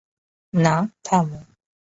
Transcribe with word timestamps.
না, 0.53 0.75
থামো। 1.03 1.39